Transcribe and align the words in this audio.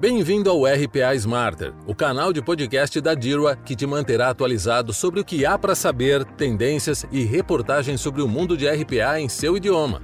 Bem-vindo 0.00 0.48
ao 0.48 0.64
RPA 0.64 1.14
Smarter, 1.14 1.74
o 1.86 1.94
canal 1.94 2.32
de 2.32 2.40
podcast 2.40 2.98
da 3.02 3.12
DIRWA 3.12 3.54
que 3.54 3.76
te 3.76 3.86
manterá 3.86 4.30
atualizado 4.30 4.94
sobre 4.94 5.20
o 5.20 5.24
que 5.24 5.44
há 5.44 5.58
para 5.58 5.74
saber, 5.74 6.24
tendências 6.24 7.04
e 7.12 7.22
reportagens 7.22 8.00
sobre 8.00 8.22
o 8.22 8.26
mundo 8.26 8.56
de 8.56 8.66
RPA 8.66 9.20
em 9.20 9.28
seu 9.28 9.58
idioma. 9.58 10.00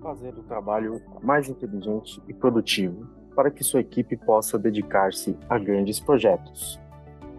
Fazer 0.00 0.38
o 0.38 0.44
trabalho 0.44 1.02
mais 1.20 1.48
inteligente 1.48 2.22
e 2.28 2.32
produtivo 2.32 3.08
para 3.34 3.50
que 3.50 3.64
sua 3.64 3.80
equipe 3.80 4.16
possa 4.16 4.56
dedicar-se 4.56 5.36
a 5.50 5.58
grandes 5.58 5.98
projetos. 5.98 6.78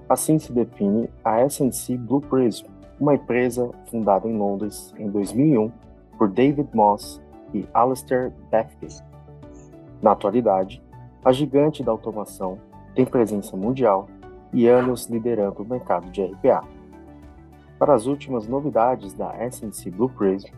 Assim 0.09 0.37
se 0.37 0.51
define 0.51 1.09
a 1.23 1.47
SNC 1.47 1.97
Blue 1.97 2.19
Prism, 2.19 2.72
uma 2.99 3.15
empresa 3.15 3.69
fundada 3.89 4.27
em 4.27 4.37
Londres 4.37 4.93
em 4.97 5.09
2001 5.09 5.71
por 6.17 6.29
David 6.29 6.69
Moss 6.73 7.21
e 7.53 7.67
Alistair 7.73 8.31
Bethke. 8.49 8.87
Na 10.01 10.11
atualidade, 10.11 10.81
a 11.23 11.31
gigante 11.31 11.83
da 11.83 11.91
automação 11.91 12.59
tem 12.93 13.05
presença 13.05 13.55
mundial 13.55 14.07
e 14.51 14.67
anos 14.67 15.07
liderando 15.07 15.63
o 15.63 15.65
mercado 15.65 16.09
de 16.11 16.23
RPA. 16.23 16.63
Para 17.79 17.93
as 17.93 18.05
últimas 18.05 18.47
novidades 18.47 19.13
da 19.13 19.33
SNC 19.47 19.89
Blue 19.91 20.09
Prism, 20.09 20.49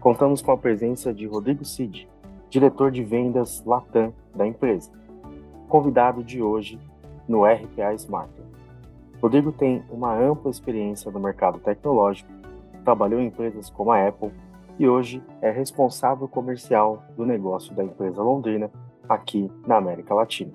contamos 0.00 0.42
com 0.42 0.52
a 0.52 0.56
presença 0.56 1.14
de 1.14 1.26
Rodrigo 1.26 1.64
Cid, 1.64 2.08
diretor 2.50 2.90
de 2.90 3.02
vendas 3.02 3.62
Latam 3.64 4.12
da 4.34 4.46
empresa, 4.46 4.90
convidado 5.68 6.22
de 6.22 6.42
hoje 6.42 6.78
no 7.28 7.44
RPA 7.44 7.94
Smart. 7.94 8.43
Rodrigo 9.24 9.52
tem 9.52 9.82
uma 9.88 10.14
ampla 10.14 10.50
experiência 10.50 11.10
no 11.10 11.18
mercado 11.18 11.58
tecnológico, 11.58 12.30
trabalhou 12.84 13.18
em 13.18 13.28
empresas 13.28 13.70
como 13.70 13.90
a 13.90 14.06
Apple 14.06 14.30
e 14.78 14.86
hoje 14.86 15.22
é 15.40 15.50
responsável 15.50 16.28
comercial 16.28 17.02
do 17.16 17.24
negócio 17.24 17.74
da 17.74 17.82
empresa 17.82 18.22
londrina 18.22 18.70
aqui 19.08 19.50
na 19.66 19.78
América 19.78 20.12
Latina. 20.14 20.52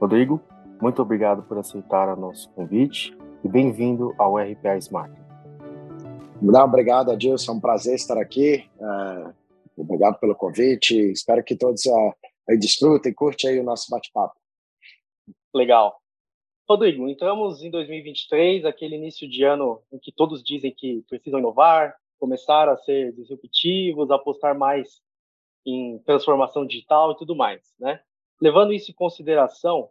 Rodrigo, 0.00 0.40
muito 0.80 1.02
obrigado 1.02 1.42
por 1.42 1.58
aceitar 1.58 2.08
o 2.08 2.18
nosso 2.18 2.48
convite 2.52 3.14
e 3.44 3.48
bem-vindo 3.48 4.14
ao 4.16 4.38
RPA 4.38 4.78
Smart. 4.78 5.12
Não, 6.40 6.64
obrigado, 6.64 7.10
Adilson. 7.10 7.52
É 7.52 7.54
um 7.56 7.60
prazer 7.60 7.96
estar 7.96 8.16
aqui. 8.16 8.66
Uh, 8.78 9.34
obrigado 9.76 10.18
pelo 10.18 10.34
convite. 10.34 10.96
Espero 11.12 11.44
que 11.44 11.54
todos 11.54 11.84
uh, 11.84 12.14
desfrutem 12.58 13.12
e 13.12 13.14
curtem 13.14 13.50
aí 13.50 13.60
o 13.60 13.62
nosso 13.62 13.90
bate-papo. 13.90 14.40
Legal. 15.54 15.99
Rodrigo, 16.70 17.08
entramos 17.08 17.64
em 17.64 17.68
2023, 17.68 18.64
aquele 18.64 18.94
início 18.94 19.28
de 19.28 19.42
ano 19.42 19.82
em 19.90 19.98
que 19.98 20.12
todos 20.12 20.40
dizem 20.40 20.72
que 20.72 21.04
precisam 21.08 21.40
inovar, 21.40 21.96
começar 22.16 22.68
a 22.68 22.76
ser 22.76 23.12
disruptivos, 23.12 24.08
apostar 24.08 24.56
mais 24.56 25.02
em 25.66 25.98
transformação 26.04 26.64
digital 26.64 27.10
e 27.10 27.16
tudo 27.16 27.34
mais, 27.34 27.74
né? 27.76 28.00
Levando 28.40 28.72
isso 28.72 28.92
em 28.92 28.94
consideração, 28.94 29.90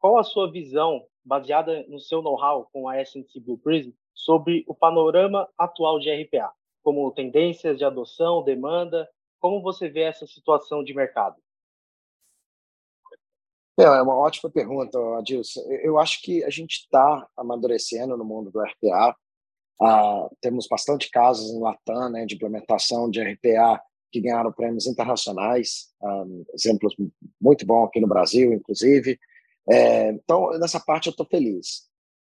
qual 0.00 0.18
a 0.18 0.24
sua 0.24 0.50
visão, 0.50 1.06
baseada 1.24 1.84
no 1.86 2.00
seu 2.00 2.20
know-how 2.20 2.68
com 2.72 2.88
a 2.88 3.00
SNC 3.00 3.38
Blue 3.38 3.58
Prism, 3.58 3.92
sobre 4.12 4.64
o 4.66 4.74
panorama 4.74 5.48
atual 5.56 6.00
de 6.00 6.10
RPA, 6.10 6.50
como 6.82 7.12
tendências 7.12 7.78
de 7.78 7.84
adoção, 7.84 8.42
demanda, 8.42 9.08
como 9.38 9.62
você 9.62 9.88
vê 9.88 10.00
essa 10.00 10.26
situação 10.26 10.82
de 10.82 10.92
mercado? 10.92 11.36
É, 13.78 13.82
é 13.82 14.02
uma 14.02 14.16
ótima 14.16 14.50
pergunta, 14.50 14.98
Adilson. 15.18 15.60
Eu 15.82 15.98
acho 15.98 16.22
que 16.22 16.42
a 16.44 16.50
gente 16.50 16.80
está 16.80 17.26
amadurecendo 17.36 18.16
no 18.16 18.24
mundo 18.24 18.50
do 18.50 18.60
RPA. 18.60 19.14
Ah, 19.80 20.28
temos 20.40 20.66
bastante 20.66 21.10
casos 21.10 21.50
em 21.50 21.60
Latam 21.60 22.10
né, 22.10 22.24
de 22.24 22.34
implementação 22.34 23.10
de 23.10 23.20
RPA 23.20 23.80
que 24.10 24.20
ganharam 24.20 24.52
prêmios 24.52 24.86
internacionais, 24.86 25.88
um, 26.00 26.44
ah, 26.48 26.54
exemplos 26.54 26.94
muito 27.40 27.66
bom 27.66 27.84
aqui 27.84 28.00
no 28.00 28.08
Brasil, 28.08 28.52
inclusive. 28.52 29.18
É, 29.68 30.10
então, 30.10 30.50
nessa 30.58 30.80
parte 30.80 31.08
eu 31.08 31.10
estou 31.10 31.26
feliz. 31.26 31.86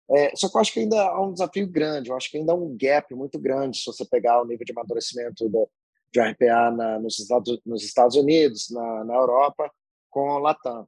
É, 0.09 0.36
só 0.36 0.50
que 0.50 0.57
eu 0.57 0.62
acho 0.62 0.74
que 0.74 0.80
ainda 0.80 1.02
há 1.02 1.22
um 1.22 1.34
desafio 1.34 1.68
grande, 1.68 2.09
eu 2.09 2.16
acho 2.16 2.31
que 2.31 2.38
ainda 2.38 2.53
há 2.53 2.56
um 2.56 2.75
gap 2.78 3.13
muito 3.13 3.38
grande 3.40 3.78
se 3.78 3.86
você 3.86 4.06
pegar 4.06 4.41
o 4.41 4.46
nível 4.46 4.66
de 4.66 4.72
amadurecimento 4.72 5.47
do, 5.50 5.69
de 6.12 6.19
RPA 6.22 6.72
na, 6.72 7.00
nos, 7.00 7.19
Estados, 7.19 7.59
nos 7.66 7.84
Estados 7.84 8.16
Unidos, 8.16 8.69
na, 8.72 9.03
na 9.03 9.16
Europa, 9.16 9.72
com 10.09 10.30
o 10.30 10.40
Latam. 10.40 10.88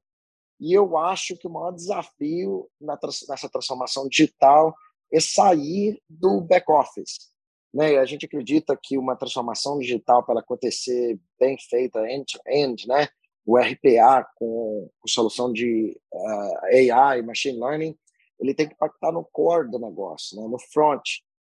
E 0.60 0.74
eu 0.74 0.98
acho 0.98 1.38
que 1.38 1.48
o 1.48 1.50
maior 1.50 1.72
desafio 1.72 2.70
nessa 2.82 3.50
transformação 3.50 4.08
digital 4.10 4.76
é 5.12 5.20
sair 5.20 6.02
do 6.10 6.42
back-office. 6.42 7.30
Né? 7.74 7.98
A 7.98 8.06
gente 8.06 8.26
acredita 8.26 8.78
que 8.82 8.98
uma 8.98 9.16
transformação 9.16 9.80
digital, 9.80 10.24
para 10.24 10.40
acontecer 10.40 11.20
bem 11.40 11.58
feita, 11.58 12.00
end-to-end, 12.10 12.88
né? 12.88 13.08
o 13.46 13.58
RPA 13.58 14.28
com, 14.36 14.90
com 15.00 15.08
solução 15.08 15.52
de 15.52 16.00
uh, 16.14 16.94
AI, 16.94 17.22
machine 17.22 17.60
learning, 17.60 17.98
ele 18.40 18.54
tem 18.54 18.68
que 18.68 18.74
impactar 18.74 19.12
no 19.12 19.24
core 19.24 19.72
do 19.72 19.80
negócio, 19.80 20.40
né? 20.40 20.48
no 20.48 20.60
front. 20.60 21.04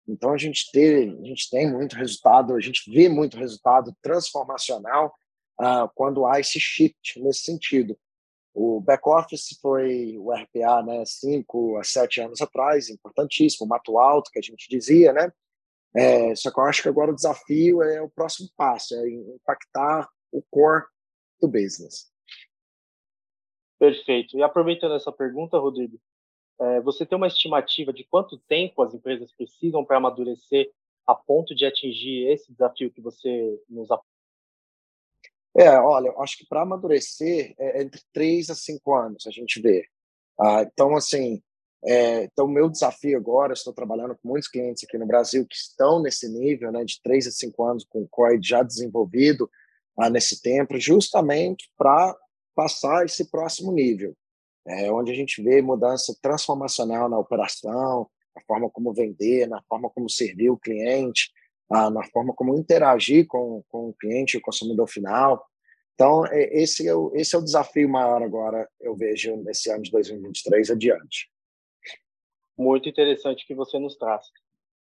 Então 0.08 0.32
a 0.32 0.38
gente 0.38 0.70
tem, 0.72 1.18
a 1.20 1.24
gente 1.24 1.50
tem 1.50 1.70
muito 1.70 1.96
resultado, 1.96 2.54
a 2.54 2.60
gente 2.60 2.90
vê 2.90 3.08
muito 3.08 3.36
resultado 3.36 3.94
transformacional 4.02 5.14
uh, 5.60 5.88
quando 5.94 6.26
há 6.26 6.38
esse 6.38 6.60
shift 6.60 7.20
nesse 7.20 7.44
sentido. 7.44 7.98
O 8.58 8.80
back-office 8.80 9.58
foi 9.60 10.16
o 10.16 10.32
RPA, 10.32 10.82
né, 10.82 11.04
cinco 11.04 11.76
a 11.76 11.84
sete 11.84 12.22
anos 12.22 12.40
atrás, 12.40 12.88
importantíssimo, 12.88 13.68
mato 13.68 13.98
alto, 13.98 14.30
que 14.30 14.38
a 14.38 14.42
gente 14.42 14.66
dizia, 14.66 15.12
né? 15.12 15.30
É, 15.94 16.34
só 16.34 16.50
que 16.50 16.58
eu 16.58 16.64
acho 16.64 16.82
que 16.82 16.88
agora 16.88 17.10
o 17.10 17.14
desafio 17.14 17.82
é 17.82 18.00
o 18.00 18.08
próximo 18.08 18.48
passo, 18.56 18.94
é 18.94 19.10
impactar 19.10 20.08
o 20.32 20.42
core 20.50 20.86
do 21.38 21.46
business. 21.46 22.10
Perfeito. 23.78 24.38
E 24.38 24.42
aproveitando 24.42 24.94
essa 24.94 25.12
pergunta, 25.12 25.58
Rodrigo, 25.58 26.00
é, 26.58 26.80
você 26.80 27.04
tem 27.04 27.16
uma 27.16 27.26
estimativa 27.26 27.92
de 27.92 28.04
quanto 28.04 28.38
tempo 28.48 28.80
as 28.82 28.94
empresas 28.94 29.30
precisam 29.36 29.84
para 29.84 29.98
amadurecer 29.98 30.72
a 31.06 31.14
ponto 31.14 31.54
de 31.54 31.66
atingir 31.66 32.26
esse 32.28 32.50
desafio 32.50 32.90
que 32.90 33.02
você 33.02 33.62
nos 33.68 33.90
é, 35.58 35.70
olha, 35.78 36.12
acho 36.18 36.38
que 36.38 36.46
para 36.46 36.62
amadurecer 36.62 37.54
é 37.58 37.82
entre 37.82 38.00
três 38.12 38.50
a 38.50 38.54
cinco 38.54 38.94
anos 38.94 39.26
a 39.26 39.30
gente 39.30 39.60
vê. 39.60 39.84
Ah, 40.38 40.62
então, 40.62 40.94
assim, 40.94 41.42
é, 41.84 42.24
então 42.24 42.46
meu 42.46 42.68
desafio 42.68 43.16
agora, 43.16 43.52
estou 43.52 43.72
trabalhando 43.72 44.14
com 44.16 44.28
muitos 44.28 44.48
clientes 44.48 44.84
aqui 44.84 44.98
no 44.98 45.06
Brasil 45.06 45.46
que 45.46 45.56
estão 45.56 46.02
nesse 46.02 46.28
nível, 46.28 46.72
né, 46.72 46.84
de 46.84 47.00
três 47.02 47.26
a 47.26 47.30
cinco 47.30 47.64
anos 47.64 47.84
com 47.88 48.02
o 48.02 48.08
COI 48.08 48.38
já 48.42 48.62
desenvolvido 48.62 49.50
ah, 49.98 50.10
nesse 50.10 50.42
tempo, 50.42 50.78
justamente 50.78 51.70
para 51.76 52.14
passar 52.54 53.04
esse 53.04 53.30
próximo 53.30 53.72
nível, 53.72 54.14
é, 54.66 54.90
onde 54.90 55.12
a 55.12 55.14
gente 55.14 55.42
vê 55.42 55.62
mudança 55.62 56.16
transformacional 56.20 57.08
na 57.08 57.18
operação, 57.18 58.08
na 58.34 58.42
forma 58.46 58.68
como 58.70 58.92
vender, 58.92 59.46
na 59.46 59.62
forma 59.68 59.88
como 59.90 60.10
servir 60.10 60.50
o 60.50 60.58
cliente, 60.58 61.30
ah, 61.70 61.90
na 61.90 62.04
forma 62.04 62.34
como 62.34 62.56
interagir 62.56 63.26
com, 63.26 63.62
com 63.68 63.88
o 63.88 63.94
cliente, 63.94 64.36
o 64.36 64.40
consumidor 64.40 64.88
final. 64.88 65.44
Então, 65.94 66.26
é, 66.26 66.62
esse 66.62 66.86
é, 66.86 66.94
o, 66.94 67.10
esse 67.14 67.34
é 67.34 67.38
o 67.38 67.44
desafio 67.44 67.88
maior 67.88 68.22
agora, 68.22 68.68
eu 68.80 68.94
vejo, 68.94 69.36
nesse 69.38 69.70
ano 69.70 69.82
de 69.82 69.90
2023 69.90 70.70
adiante. 70.70 71.30
Muito 72.56 72.88
interessante 72.88 73.46
que 73.46 73.54
você 73.54 73.78
nos 73.78 73.96
traz. 73.96 74.24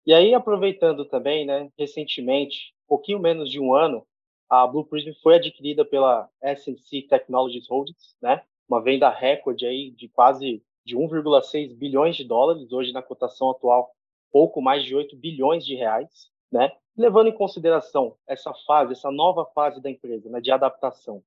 E 0.04 0.12
aí, 0.12 0.34
aproveitando 0.34 1.04
também, 1.04 1.47
né, 1.47 1.69
recentemente, 1.78 2.75
pouquinho 2.87 3.19
menos 3.19 3.50
de 3.50 3.58
um 3.58 3.75
ano, 3.75 4.06
a 4.48 4.66
Blue 4.66 4.84
Prism 4.84 5.12
foi 5.22 5.37
adquirida 5.37 5.84
pela 5.84 6.28
SNC 6.43 7.03
Technologies 7.08 7.69
Holdings, 7.69 8.16
né, 8.20 8.43
uma 8.69 8.82
venda 8.82 9.08
recorde 9.08 9.66
aí 9.66 9.91
de 9.91 10.08
quase 10.08 10.62
de 10.84 10.97
1,6 10.97 11.75
bilhões 11.75 12.16
de 12.16 12.25
dólares, 12.25 12.72
hoje 12.72 12.93
na 12.93 13.03
cotação 13.03 13.50
atual, 13.50 13.91
pouco 14.31 14.61
mais 14.61 14.84
de 14.84 14.94
8 14.94 15.17
bilhões 15.17 15.64
de 15.64 15.75
reais 15.75 16.31
né? 16.50 16.72
Levando 16.96 17.28
em 17.28 17.37
consideração 17.37 18.16
essa 18.26 18.52
fase, 18.66 18.93
essa 18.93 19.10
nova 19.10 19.44
fase 19.54 19.81
da 19.82 19.90
empresa, 19.90 20.31
né, 20.31 20.40
de 20.40 20.50
adaptação, 20.50 21.22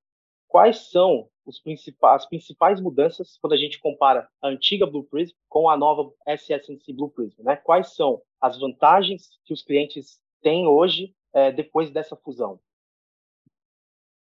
quais 0.47 0.89
são 0.89 1.29
principais, 1.63 2.23
as 2.23 2.29
principais 2.29 2.79
mudanças 2.79 3.37
quando 3.41 3.53
a 3.53 3.57
gente 3.57 3.79
compara 3.79 4.29
a 4.41 4.47
antiga 4.47 4.85
Blue 4.85 5.03
Prism 5.03 5.35
com 5.47 5.69
a 5.69 5.75
nova 5.75 6.11
SSNC 6.27 6.93
Blue 6.93 7.09
Prism, 7.09 7.41
né? 7.41 7.55
Quais 7.55 7.95
são 7.95 8.21
as 8.39 8.59
vantagens 8.59 9.39
que 9.45 9.53
os 9.53 9.63
clientes 9.63 10.19
têm 10.41 10.67
hoje 10.67 11.15
é, 11.33 11.51
depois 11.51 11.89
dessa 11.89 12.15
fusão? 12.15 12.59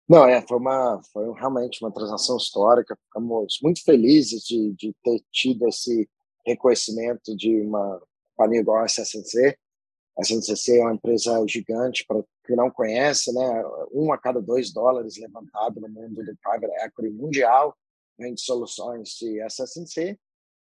Não, 0.07 0.27
é, 0.27 0.41
foi 0.41 0.57
uma, 0.57 1.01
foi 1.11 1.31
realmente 1.33 1.83
uma 1.83 1.91
transação 1.91 2.37
histórica. 2.37 2.97
Ficamos 3.05 3.59
muito 3.61 3.83
felizes 3.83 4.43
de, 4.43 4.73
de 4.73 4.93
ter 5.03 5.19
tido 5.31 5.67
esse 5.67 6.09
reconhecimento 6.45 7.35
de 7.35 7.61
uma 7.61 8.01
companhia 8.35 8.59
igual 8.59 8.79
a 8.79 8.85
SSNC. 8.85 9.57
A 10.17 10.21
SNCC 10.21 10.79
é 10.79 10.81
uma 10.81 10.93
empresa 10.93 11.43
gigante, 11.47 12.05
para 12.05 12.23
quem 12.45 12.55
não 12.55 12.69
conhece, 12.69 13.33
né? 13.33 13.63
um 13.91 14.13
a 14.13 14.17
cada 14.17 14.41
dois 14.41 14.71
dólares 14.71 15.17
levantado 15.17 15.81
no 15.81 15.89
mundo 15.89 16.23
do 16.23 16.37
private 16.37 16.73
equity 16.85 17.09
mundial 17.09 17.75
vem 18.17 18.33
de 18.33 18.41
soluções 18.41 19.09
de 19.19 19.41
SSNC. 19.41 20.17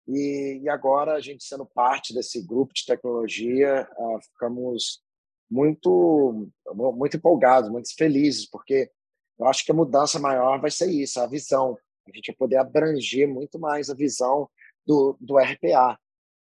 E, 0.08 0.60
e 0.64 0.70
agora, 0.70 1.14
a 1.14 1.22
gente 1.22 1.44
sendo 1.44 1.66
parte 1.66 2.14
desse 2.14 2.42
grupo 2.42 2.74
de 2.74 2.86
tecnologia, 2.86 3.88
uh, 3.98 4.20
ficamos 4.22 5.02
muito, 5.50 6.50
muito 6.74 7.18
empolgados, 7.18 7.70
muito 7.70 7.94
felizes, 7.96 8.50
porque 8.50 8.92
eu 9.40 9.46
acho 9.48 9.64
que 9.64 9.72
a 9.72 9.76
mudança 9.76 10.20
maior 10.20 10.60
vai 10.60 10.72
ser 10.72 10.90
isso, 10.92 11.20
a 11.20 11.28
visão. 11.28 11.78
A 12.08 12.16
gente 12.16 12.28
vai 12.28 12.36
poder 12.36 12.58
abranger 12.58 13.28
muito 13.28 13.60
mais 13.60 13.90
a 13.90 13.94
visão 13.94 14.50
do, 14.86 15.16
do 15.20 15.38
RPA. 15.38 15.98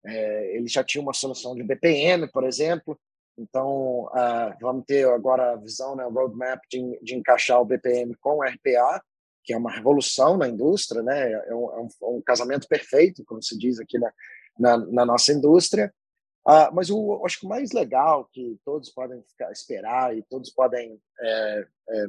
É, 0.04 0.56
ele 0.56 0.66
já 0.68 0.82
tinha 0.82 1.02
uma 1.02 1.12
solução 1.12 1.54
de 1.54 1.62
BPM, 1.62 2.26
por 2.30 2.44
exemplo, 2.44 2.98
então 3.38 4.04
uh, 4.04 4.54
vamos 4.60 4.84
ter 4.86 5.06
agora 5.08 5.52
a 5.52 5.56
visão, 5.56 5.96
né, 5.96 6.04
roadmap 6.04 6.60
de, 6.70 6.98
de 7.02 7.14
encaixar 7.14 7.60
o 7.60 7.64
BPM 7.64 8.14
com 8.16 8.38
o 8.38 8.42
RPA, 8.42 9.02
que 9.42 9.52
é 9.52 9.56
uma 9.56 9.72
revolução 9.72 10.36
na 10.36 10.48
indústria, 10.48 11.02
né? 11.02 11.32
É 11.32 11.54
um, 11.54 11.72
é 11.72 11.80
um, 11.80 11.88
é 12.02 12.06
um 12.06 12.22
casamento 12.22 12.68
perfeito, 12.68 13.24
como 13.24 13.42
se 13.42 13.58
diz 13.58 13.80
aqui 13.80 13.98
na, 13.98 14.12
na, 14.58 14.76
na 14.76 15.06
nossa 15.06 15.32
indústria. 15.32 15.92
Uh, 16.46 16.72
mas 16.74 16.90
o, 16.90 17.22
acho 17.24 17.40
que 17.40 17.46
o 17.46 17.48
mais 17.48 17.72
legal 17.72 18.28
que 18.32 18.58
todos 18.64 18.90
podem 18.90 19.22
ficar, 19.22 19.50
esperar 19.52 20.16
e 20.16 20.22
todos 20.22 20.50
podem 20.50 21.00
é, 21.20 21.66
é, 21.88 22.06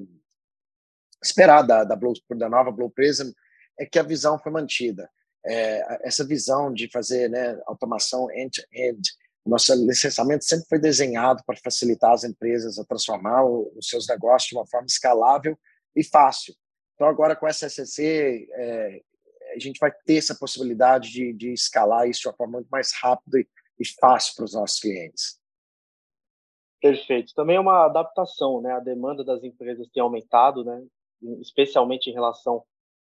esperar 1.22 1.62
da, 1.64 1.84
da, 1.84 1.96
Blue, 1.96 2.14
da 2.30 2.50
nova 2.50 2.72
Blue 2.72 2.90
Prism 2.90 3.32
é 3.78 3.86
que 3.86 4.00
a 4.00 4.04
visão 4.04 4.40
foi 4.40 4.52
mantida. 4.52 5.10
É, 5.46 6.08
essa 6.08 6.26
visão 6.26 6.72
de 6.72 6.90
fazer 6.90 7.30
né, 7.30 7.60
automação 7.66 8.30
end-to-end, 8.32 9.02
nosso 9.46 9.74
licenciamento 9.74 10.46
sempre 10.46 10.68
foi 10.70 10.80
desenhado 10.80 11.44
para 11.46 11.58
facilitar 11.58 12.12
as 12.12 12.24
empresas 12.24 12.78
a 12.78 12.86
transformar 12.86 13.44
os 13.44 13.88
seus 13.88 14.08
negócios 14.08 14.50
de 14.50 14.56
uma 14.56 14.68
forma 14.68 14.86
escalável 14.86 15.58
e 15.96 16.04
fácil. 16.04 16.56
Então, 16.94 17.08
agora 17.08 17.36
com 17.36 17.48
essa 17.48 17.68
SCC, 17.68 18.48
é, 18.52 19.02
a 19.56 19.60
gente 19.60 19.80
vai 19.80 19.92
ter 20.06 20.18
essa 20.18 20.36
possibilidade 20.36 21.12
de, 21.12 21.34
de 21.34 21.54
escalar 21.54 22.08
isso 22.08 22.22
de 22.22 22.28
uma 22.28 22.36
forma 22.36 22.54
muito 22.54 22.70
mais 22.70 22.94
rápida 22.94 23.40
e, 23.40 23.48
e 23.80 23.88
fácil 24.00 24.36
para 24.36 24.46
os 24.46 24.54
nossos 24.54 24.80
clientes. 24.80 25.40
Perfeito. 26.80 27.34
Também 27.36 27.58
é 27.58 27.60
uma 27.60 27.86
adaptação, 27.86 28.62
né? 28.62 28.72
A 28.74 28.80
demanda 28.80 29.24
das 29.24 29.44
empresas 29.44 29.88
tem 29.90 30.02
aumentado, 30.02 30.64
né? 30.64 30.84
Especialmente 31.40 32.10
em 32.10 32.14
relação 32.14 32.64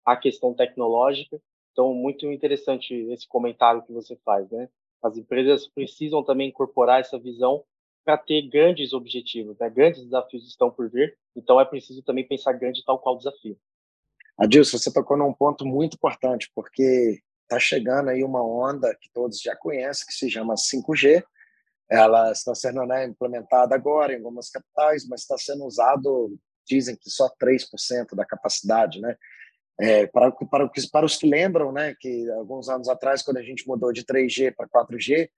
à 0.04 0.16
questão 0.16 0.52
tecnológica. 0.52 1.40
Então, 1.72 1.92
muito 1.94 2.30
interessante 2.30 2.94
esse 3.10 3.26
comentário 3.26 3.82
que 3.82 3.92
você 3.92 4.16
faz, 4.24 4.48
né? 4.50 4.68
As 5.02 5.16
empresas 5.16 5.66
precisam 5.66 6.22
também 6.22 6.48
incorporar 6.48 7.00
essa 7.00 7.18
visão 7.18 7.64
para 8.04 8.18
ter 8.18 8.42
grandes 8.48 8.92
objetivos, 8.92 9.58
né? 9.58 9.70
Grandes 9.70 10.04
desafios 10.04 10.46
estão 10.46 10.70
por 10.70 10.90
vir. 10.90 11.16
Então, 11.34 11.60
é 11.60 11.64
preciso 11.64 12.02
também 12.02 12.26
pensar 12.26 12.52
grande 12.52 12.84
tal 12.84 12.98
qual 12.98 13.16
desafio. 13.16 13.58
Adilson, 14.38 14.78
você 14.78 14.92
tocou 14.92 15.16
num 15.16 15.32
ponto 15.32 15.64
muito 15.64 15.94
importante, 15.94 16.50
porque 16.54 17.20
está 17.42 17.58
chegando 17.58 18.08
aí 18.08 18.22
uma 18.24 18.42
onda 18.42 18.94
que 19.00 19.10
todos 19.12 19.40
já 19.40 19.54
conhecem, 19.56 20.06
que 20.06 20.14
se 20.14 20.30
chama 20.30 20.54
5G. 20.56 21.22
Ela 21.90 22.32
está 22.32 22.54
sendo 22.54 22.84
né, 22.86 23.04
implementada 23.04 23.74
agora 23.74 24.12
em 24.12 24.16
algumas 24.16 24.50
capitais, 24.50 25.06
mas 25.06 25.22
está 25.22 25.36
sendo 25.36 25.64
usado, 25.64 26.36
dizem 26.66 26.96
que 26.96 27.10
só 27.10 27.28
3% 27.40 28.14
da 28.14 28.24
capacidade, 28.24 29.00
né? 29.00 29.16
É, 29.80 30.06
para, 30.06 30.30
para, 30.30 30.70
para 30.92 31.06
os 31.06 31.16
que 31.16 31.26
lembram, 31.26 31.72
né, 31.72 31.94
que 31.98 32.30
alguns 32.32 32.68
anos 32.68 32.88
atrás, 32.88 33.22
quando 33.22 33.38
a 33.38 33.42
gente 33.42 33.66
mudou 33.66 33.92
de 33.92 34.04
3G 34.04 34.54
para 34.54 34.68
4G, 34.68 35.28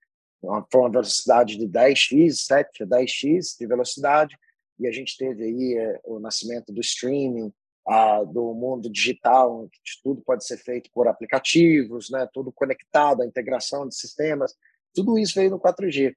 foi 0.70 0.80
uma 0.80 0.90
velocidade 0.90 1.56
de 1.56 1.66
10x, 1.66 2.32
7 2.46 2.82
a 2.82 2.86
10x 2.86 3.56
de 3.58 3.66
velocidade, 3.66 4.36
e 4.78 4.86
a 4.86 4.92
gente 4.92 5.16
teve 5.16 5.44
aí 5.44 5.78
é, 5.78 6.00
o 6.04 6.18
nascimento 6.18 6.72
do 6.72 6.80
streaming, 6.80 7.52
a, 7.86 8.22
do 8.24 8.54
mundo 8.54 8.90
digital, 8.90 9.68
que 9.70 10.02
tudo 10.02 10.22
pode 10.22 10.44
ser 10.44 10.58
feito 10.58 10.90
por 10.92 11.06
aplicativos, 11.06 12.10
né, 12.10 12.28
tudo 12.32 12.52
conectado, 12.52 13.22
a 13.22 13.26
integração 13.26 13.88
de 13.88 13.94
sistemas, 13.94 14.54
tudo 14.94 15.18
isso 15.18 15.34
veio 15.34 15.50
no 15.50 15.60
4G. 15.60 16.14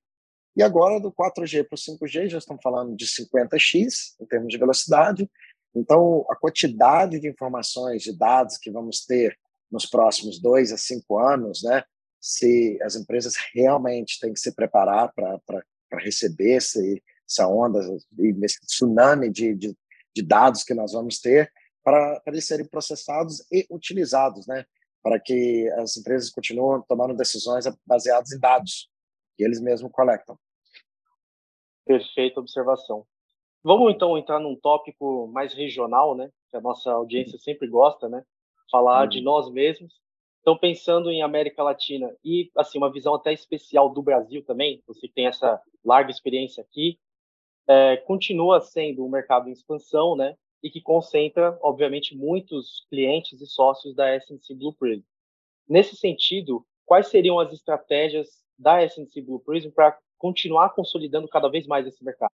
E 0.55 0.63
agora, 0.63 0.99
do 0.99 1.11
4G 1.11 1.67
para 1.67 1.75
o 1.75 1.77
5G, 1.77 2.29
já 2.29 2.39
estamos 2.39 2.63
falando 2.63 2.95
de 2.95 3.05
50x 3.05 4.15
em 4.19 4.25
termos 4.25 4.49
de 4.49 4.57
velocidade. 4.57 5.29
Então, 5.77 6.25
a 6.29 6.35
quantidade 6.35 7.19
de 7.19 7.29
informações, 7.29 8.01
de 8.01 8.17
dados 8.17 8.57
que 8.57 8.71
vamos 8.71 9.05
ter 9.05 9.37
nos 9.71 9.85
próximos 9.85 10.41
dois 10.41 10.71
a 10.71 10.77
cinco 10.77 11.19
anos, 11.19 11.61
né, 11.63 11.83
se 12.19 12.79
as 12.81 12.95
empresas 12.95 13.35
realmente 13.53 14.19
têm 14.19 14.33
que 14.33 14.39
se 14.39 14.53
preparar 14.55 15.13
para 15.13 15.63
receber 15.99 16.57
esse, 16.57 17.03
essa 17.29 17.47
onda, 17.47 17.79
esse 18.43 18.59
tsunami 18.61 19.29
de, 19.29 19.53
de, 19.53 19.77
de 20.15 20.21
dados 20.23 20.63
que 20.63 20.73
nós 20.73 20.93
vamos 20.93 21.19
ter 21.19 21.51
para, 21.83 22.21
eles 22.25 22.45
serem 22.45 22.65
processados 22.65 23.45
e 23.51 23.67
utilizados, 23.69 24.47
né? 24.47 24.65
Para 25.01 25.19
que 25.19 25.69
as 25.77 25.95
empresas 25.95 26.29
continuem 26.29 26.81
tomando 26.87 27.15
decisões 27.15 27.65
baseadas 27.85 28.31
em 28.31 28.39
dados 28.39 28.89
que 29.37 29.43
eles 29.43 29.61
mesmos 29.61 29.91
coletam. 29.91 30.37
Perfeita 31.85 32.41
observação. 32.41 33.05
Vamos 33.67 33.93
então 33.93 34.17
entrar 34.17 34.39
num 34.39 34.55
tópico 34.55 35.27
mais 35.27 35.53
regional, 35.53 36.15
né? 36.15 36.31
Que 36.49 36.55
a 36.55 36.61
nossa 36.61 36.89
audiência 36.89 37.37
sempre 37.37 37.67
gosta, 37.67 38.07
né? 38.07 38.23
Falar 38.71 39.09
de 39.09 39.19
nós 39.19 39.51
mesmos. 39.51 39.99
Então, 40.39 40.57
pensando 40.57 41.11
em 41.11 41.21
América 41.21 41.61
Latina 41.61 42.15
e 42.23 42.49
assim 42.55 42.77
uma 42.77 42.89
visão 42.89 43.13
até 43.13 43.33
especial 43.33 43.89
do 43.89 44.01
Brasil 44.01 44.41
também, 44.45 44.81
você 44.87 45.09
tem 45.09 45.27
essa 45.27 45.61
larga 45.83 46.09
experiência 46.09 46.63
aqui, 46.63 46.97
é, 47.67 47.97
continua 47.97 48.61
sendo 48.61 49.05
um 49.05 49.09
mercado 49.09 49.49
em 49.49 49.51
expansão, 49.51 50.15
né? 50.15 50.37
E 50.63 50.69
que 50.69 50.79
concentra, 50.79 51.59
obviamente, 51.61 52.15
muitos 52.15 52.87
clientes 52.89 53.41
e 53.41 53.45
sócios 53.45 53.93
da 53.93 54.15
SNC 54.15 54.55
Blue 54.55 54.73
Prism. 54.75 55.03
Nesse 55.67 55.97
sentido, 55.97 56.65
quais 56.85 57.07
seriam 57.09 57.37
as 57.37 57.51
estratégias 57.51 58.29
da 58.57 58.81
SNC 58.81 59.21
Blue 59.23 59.41
Prism 59.41 59.71
para 59.71 59.99
continuar 60.17 60.69
consolidando 60.69 61.27
cada 61.27 61.49
vez 61.49 61.67
mais 61.67 61.85
esse 61.85 62.01
mercado? 62.01 62.31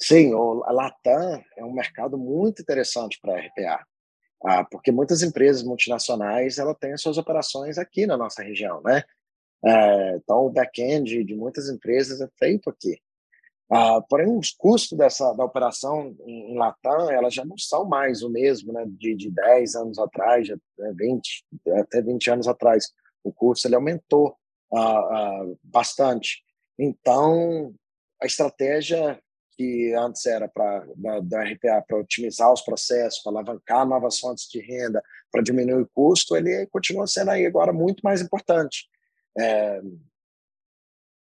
Sim, 0.00 0.34
o, 0.34 0.64
Latam 0.70 1.42
é 1.56 1.64
um 1.64 1.72
mercado 1.72 2.18
muito 2.18 2.62
interessante 2.62 3.18
para 3.20 3.34
a 3.34 3.40
RPA, 3.40 3.86
ah, 4.44 4.64
porque 4.64 4.92
muitas 4.92 5.22
empresas 5.22 5.62
multinacionais 5.62 6.58
ela 6.58 6.74
têm 6.74 6.92
as 6.92 7.00
suas 7.00 7.16
operações 7.16 7.78
aqui 7.78 8.06
na 8.06 8.16
nossa 8.16 8.42
região, 8.42 8.82
né? 8.82 9.02
É, 9.64 10.16
então, 10.16 10.46
o 10.46 10.50
back-end 10.50 11.24
de 11.24 11.34
muitas 11.34 11.70
empresas 11.70 12.20
é 12.20 12.28
feito 12.38 12.68
aqui. 12.68 13.00
Ah, 13.70 14.00
porém, 14.08 14.36
os 14.36 14.50
custos 14.50 14.96
dessa, 14.96 15.32
da 15.32 15.44
operação 15.44 16.14
em, 16.26 16.54
Latam, 16.56 17.10
elas 17.10 17.32
já 17.32 17.44
não 17.44 17.56
são 17.56 17.86
mais 17.86 18.22
o 18.22 18.28
mesmo 18.28 18.72
né, 18.72 18.84
de, 18.86 19.14
de 19.14 19.30
10 19.30 19.74
anos 19.74 19.98
atrás, 19.98 20.46
já, 20.46 20.56
20, 20.94 21.44
né, 21.66 21.80
até 21.80 22.02
20 22.02 22.30
anos 22.30 22.46
atrás. 22.46 22.92
O 23.22 23.32
custo 23.32 23.66
ele 23.66 23.74
aumentou 23.74 24.36
ah, 24.74 25.44
bastante. 25.62 26.42
Então, 26.78 27.74
a 28.22 28.26
estratégia 28.26 29.18
que 29.56 29.92
antes 29.94 30.26
era 30.26 30.48
para 30.48 30.86
da, 30.96 31.20
da 31.20 31.42
RPA 31.42 31.82
para 31.86 31.98
otimizar 31.98 32.52
os 32.52 32.60
processos, 32.60 33.22
para 33.22 33.32
alavancar 33.32 33.86
novas 33.86 34.18
fontes 34.18 34.48
de 34.48 34.60
renda, 34.60 35.02
para 35.30 35.42
diminuir 35.42 35.82
o 35.82 35.90
custo, 35.92 36.36
ele 36.36 36.66
continua 36.66 37.06
sendo 37.06 37.30
aí 37.30 37.46
agora 37.46 37.72
muito 37.72 38.00
mais 38.02 38.20
importante. 38.20 38.88
É, 39.38 39.80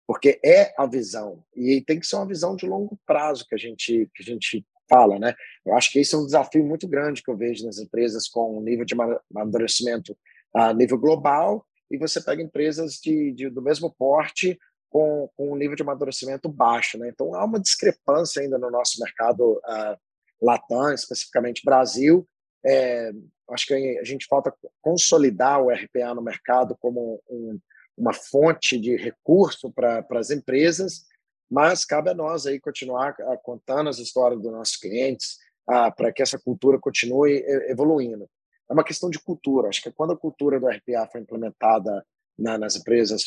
porque 0.07 0.41
é 0.45 0.73
a 0.79 0.87
visão 0.87 1.43
e 1.55 1.81
tem 1.81 1.99
que 1.99 2.07
ser 2.07 2.17
uma 2.17 2.27
visão 2.27 2.55
de 2.55 2.65
longo 2.65 2.99
prazo 3.05 3.45
que 3.49 3.55
a 3.55 3.59
gente 3.59 4.09
que 4.15 4.23
a 4.23 4.25
gente 4.25 4.65
fala, 4.89 5.19
né? 5.19 5.35
Eu 5.65 5.77
acho 5.77 5.91
que 5.91 5.99
esse 5.99 6.15
é 6.15 6.19
um 6.19 6.25
desafio 6.25 6.65
muito 6.65 6.87
grande 6.87 7.23
que 7.23 7.31
eu 7.31 7.37
vejo 7.37 7.67
nas 7.67 7.79
empresas 7.79 8.29
com 8.29 8.57
um 8.57 8.63
nível 8.63 8.85
de 8.85 8.95
amadurecimento 9.35 10.17
a 10.55 10.73
nível 10.73 10.97
global 10.97 11.67
e 11.91 11.99
você 11.99 12.21
pega 12.21 12.43
empresas 12.43 12.95
de, 12.95 13.33
de 13.33 13.51
do 13.51 13.61
mesmo 13.61 13.93
porte 13.99 14.59
com, 14.97 15.29
com 15.37 15.53
um 15.53 15.57
nível 15.57 15.77
de 15.77 15.83
amadurecimento 15.83 16.49
baixo, 16.49 16.97
né? 16.97 17.11
Então 17.11 17.35
há 17.35 17.45
uma 17.45 17.61
discrepância 17.61 18.41
ainda 18.41 18.57
no 18.57 18.71
nosso 18.71 18.99
mercado 18.99 19.59
uh, 19.59 19.99
Latam, 20.41 20.91
especificamente 20.95 21.63
Brasil. 21.63 22.27
É, 22.65 23.13
acho 23.51 23.67
que 23.67 23.75
a 23.75 24.05
gente 24.05 24.27
falta 24.27 24.55
consolidar 24.81 25.61
o 25.61 25.69
RPA 25.69 26.15
no 26.15 26.23
mercado 26.23 26.75
como 26.81 27.23
um, 27.29 27.61
uma 27.95 28.15
fonte 28.15 28.81
de 28.81 28.97
recurso 28.97 29.71
para 29.71 30.03
as 30.13 30.31
empresas, 30.31 31.05
mas 31.51 31.85
cabe 31.85 32.09
a 32.09 32.15
nós 32.15 32.47
aí 32.47 32.59
continuar 32.59 33.15
ah, 33.21 33.37
contando 33.43 33.91
as 33.91 33.99
histórias 33.99 34.41
dos 34.41 34.51
nossos 34.51 34.79
clientes 34.79 35.37
ah, 35.69 35.91
para 35.91 36.11
que 36.11 36.23
essa 36.23 36.39
cultura 36.39 36.79
continue 36.79 37.45
evoluindo. 37.69 38.27
É 38.71 38.73
uma 38.73 38.83
questão 38.83 39.11
de 39.11 39.19
cultura. 39.19 39.69
Acho 39.69 39.83
que 39.83 39.93
quando 39.93 40.15
a 40.15 40.19
cultura 40.19 40.59
do 40.59 40.67
RPA 40.67 41.07
foi 41.13 41.21
implementada 41.21 42.03
na, 42.39 42.57
nas 42.57 42.77
empresas 42.77 43.23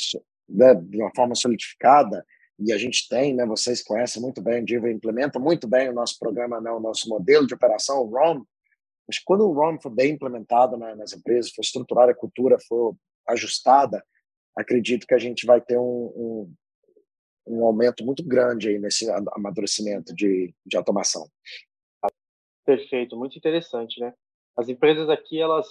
né, 0.49 0.73
de 0.75 0.97
uma 0.97 1.11
forma 1.15 1.35
solidificada, 1.35 2.25
e 2.59 2.73
a 2.73 2.77
gente 2.77 3.07
tem, 3.07 3.33
né, 3.33 3.45
vocês 3.45 3.81
conhecem 3.81 4.21
muito 4.21 4.41
bem, 4.41 4.61
o 4.61 4.65
Diva 4.65 4.91
implementa 4.91 5.39
muito 5.39 5.67
bem 5.67 5.89
o 5.89 5.93
nosso 5.93 6.19
programa, 6.19 6.59
né, 6.59 6.69
o 6.71 6.79
nosso 6.79 7.07
modelo 7.07 7.47
de 7.47 7.53
operação, 7.53 8.01
o 8.01 8.09
ROM. 8.09 8.43
Mas 9.07 9.17
quando 9.17 9.47
o 9.47 9.53
ROM 9.53 9.79
for 9.79 9.89
bem 9.89 10.11
implementado 10.11 10.75
né, 10.75 10.93
nas 10.95 11.13
empresas, 11.13 11.51
for 11.51 11.61
estruturada, 11.61 12.11
a 12.11 12.15
cultura 12.15 12.57
for 12.67 12.95
ajustada, 13.27 14.03
acredito 14.55 15.07
que 15.07 15.13
a 15.13 15.17
gente 15.17 15.45
vai 15.45 15.61
ter 15.61 15.77
um, 15.77 15.83
um, 16.15 16.53
um 17.47 17.65
aumento 17.65 18.05
muito 18.05 18.23
grande 18.23 18.67
aí 18.67 18.77
nesse 18.77 19.09
amadurecimento 19.09 20.13
de, 20.13 20.53
de 20.65 20.77
automação. 20.77 21.29
Perfeito, 22.65 23.15
muito 23.15 23.37
interessante, 23.37 23.99
né? 23.99 24.13
As 24.55 24.67
empresas 24.67 25.09
aqui, 25.09 25.39
elas 25.39 25.65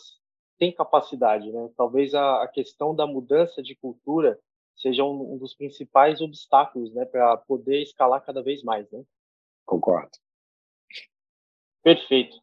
têm 0.59 0.75
capacidade, 0.75 1.53
né? 1.53 1.69
Talvez 1.77 2.15
a, 2.15 2.43
a 2.43 2.49
questão 2.49 2.95
da 2.95 3.07
mudança 3.07 3.63
de 3.63 3.77
cultura 3.77 4.39
seja 4.79 5.05
um, 5.05 5.35
um 5.35 5.39
dos 5.39 5.55
principais 5.55 6.21
obstáculos 6.21 6.93
né, 6.95 7.05
para 7.05 7.37
poder 7.37 7.83
escalar 7.83 8.25
cada 8.25 8.43
vez 8.43 8.63
mais. 8.63 8.91
Né? 8.91 9.03
Concordo. 9.67 10.11
Perfeito. 11.83 12.37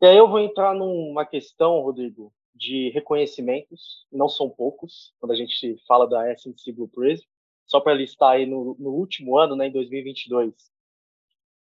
E 0.00 0.06
aí 0.06 0.16
eu 0.16 0.28
vou 0.28 0.40
entrar 0.40 0.74
numa 0.74 1.24
questão, 1.26 1.80
Rodrigo, 1.80 2.32
de 2.54 2.90
reconhecimentos, 2.90 4.06
não 4.12 4.28
são 4.28 4.48
poucos, 4.48 5.14
quando 5.18 5.32
a 5.32 5.36
gente 5.36 5.76
fala 5.86 6.06
da 6.06 6.28
S&C 6.30 6.72
Blue 6.72 6.88
Prism. 6.88 7.26
Só 7.66 7.80
para 7.80 7.94
listar 7.94 8.32
aí, 8.32 8.46
no, 8.46 8.76
no, 8.78 8.90
último 8.90 9.38
ano, 9.38 9.54
né, 9.54 9.68
em 9.68 9.72
2022, 9.72 10.52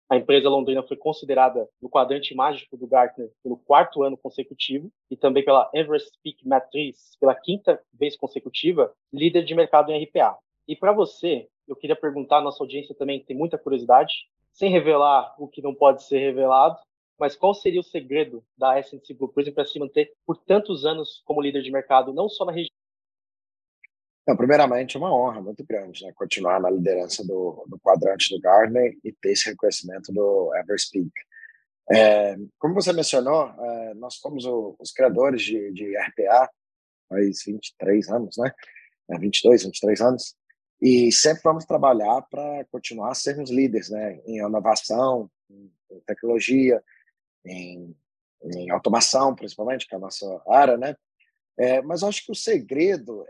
a 0.07 0.15
empresa 0.15 0.49
londrina 0.49 0.83
foi 0.83 0.97
considerada 0.97 1.67
no 1.81 1.89
quadrante 1.89 2.35
mágico 2.35 2.77
do 2.77 2.85
Gartner 2.85 3.31
pelo 3.41 3.57
quarto 3.57 4.03
ano 4.03 4.15
consecutivo 4.15 4.91
e 5.09 5.17
também 5.17 5.43
pela 5.43 5.69
Everest 5.73 6.11
Peak 6.23 6.47
Matrix 6.47 7.17
pela 7.19 7.33
quinta 7.33 7.81
vez 7.91 8.15
consecutiva, 8.15 8.93
líder 9.11 9.43
de 9.43 9.55
mercado 9.55 9.91
em 9.91 10.03
RPA. 10.03 10.37
E 10.67 10.75
para 10.75 10.93
você, 10.93 11.47
eu 11.67 11.75
queria 11.75 11.95
perguntar, 11.95 12.41
nossa 12.41 12.63
audiência 12.63 12.93
também 12.93 13.23
tem 13.23 13.35
muita 13.35 13.57
curiosidade, 13.57 14.13
sem 14.51 14.69
revelar 14.69 15.33
o 15.39 15.47
que 15.47 15.61
não 15.61 15.73
pode 15.73 16.03
ser 16.03 16.19
revelado, 16.19 16.79
mas 17.19 17.35
qual 17.35 17.53
seria 17.53 17.79
o 17.79 17.83
segredo 17.83 18.43
da 18.57 18.77
S&C 18.77 19.13
Blue 19.13 19.29
Prism 19.29 19.53
para 19.53 19.65
se 19.65 19.79
manter 19.79 20.13
por 20.25 20.37
tantos 20.37 20.85
anos 20.85 21.21
como 21.25 21.41
líder 21.41 21.61
de 21.61 21.71
mercado, 21.71 22.13
não 22.13 22.29
só 22.29 22.45
na 22.45 22.51
região? 22.51 22.69
Não, 24.27 24.35
primeiramente, 24.35 24.95
é 24.95 24.99
uma 24.99 25.15
honra 25.15 25.39
muito 25.39 25.63
grande 25.63 26.03
né, 26.03 26.11
continuar 26.15 26.59
na 26.59 26.69
liderança 26.69 27.23
do, 27.23 27.63
do 27.67 27.79
quadrante 27.79 28.33
do 28.33 28.41
Gartner 28.41 28.97
e 29.03 29.11
ter 29.13 29.33
esse 29.33 29.49
reconhecimento 29.49 30.11
do 30.11 30.51
Everspeak. 30.55 31.11
É, 31.91 32.35
como 32.57 32.73
você 32.73 32.91
mencionou, 32.91 33.47
é, 33.47 33.93
nós 33.93 34.15
fomos 34.15 34.45
o, 34.45 34.75
os 34.79 34.91
criadores 34.91 35.43
de, 35.43 35.71
de 35.71 35.95
RPA 35.97 36.49
faz 37.07 37.43
23 37.45 38.09
anos, 38.09 38.35
né? 38.37 38.51
É, 39.11 39.19
22, 39.19 39.63
23 39.63 40.01
anos. 40.01 40.35
E 40.81 41.11
sempre 41.11 41.41
vamos 41.43 41.65
trabalhar 41.65 42.23
para 42.23 42.65
continuar 42.71 43.13
sermos 43.13 43.51
líderes 43.51 43.89
né? 43.89 44.19
em 44.25 44.39
inovação, 44.39 45.29
em 45.49 45.71
tecnologia, 46.05 46.83
em, 47.45 47.95
em 48.43 48.69
automação, 48.71 49.35
principalmente, 49.35 49.87
que 49.87 49.93
é 49.93 49.97
a 49.97 50.01
nossa 50.01 50.41
área, 50.47 50.77
né? 50.77 50.95
É, 51.57 51.81
mas 51.81 52.03
acho 52.03 52.25
que 52.25 52.31
o 52.31 52.35
segredo 52.35 53.25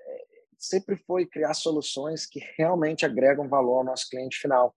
sempre 0.58 0.96
foi 0.96 1.26
criar 1.26 1.54
soluções 1.54 2.26
que 2.26 2.40
realmente 2.58 3.06
agregam 3.06 3.48
valor 3.48 3.80
ao 3.80 3.84
nosso 3.84 4.10
cliente 4.10 4.38
final, 4.38 4.76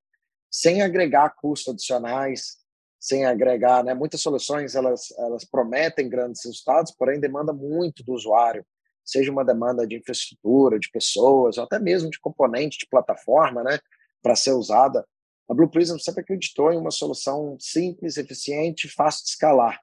sem 0.51 0.83
agregar 0.83 1.31
custos 1.37 1.75
adicionais, 1.75 2.59
sem 2.99 3.25
agregar, 3.25 3.85
né? 3.85 3.95
Muitas 3.95 4.21
soluções 4.21 4.75
elas 4.75 5.13
elas 5.19 5.45
prometem 5.45 6.09
grandes 6.09 6.45
resultados, 6.45 6.93
porém 6.93 7.21
demanda 7.21 7.53
muito 7.53 8.03
do 8.03 8.13
usuário, 8.13 8.67
seja 9.05 9.31
uma 9.31 9.45
demanda 9.45 9.87
de 9.87 9.97
infraestrutura, 9.97 10.79
de 10.79 10.91
pessoas, 10.91 11.59
ou 11.59 11.65
até 11.65 11.79
mesmo 11.79 12.11
de 12.11 12.21
componente 12.21 12.79
de 12.79 12.89
plataforma, 12.89 13.63
né, 13.63 13.79
para 14.23 14.37
ser 14.37 14.53
usada. 14.53 15.07
A 15.49 15.55
Blue 15.55 15.71
Prism 15.71 15.97
sempre 15.99 16.21
acreditou 16.21 16.71
em 16.73 16.77
uma 16.77 16.91
solução 16.91 17.57
simples, 17.59 18.19
eficiente, 18.19 18.89
fácil 18.89 19.25
de 19.25 19.31
escalar. 19.31 19.81